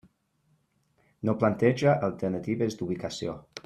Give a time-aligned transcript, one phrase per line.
[1.29, 3.43] No planteja alternatives d'ubicació.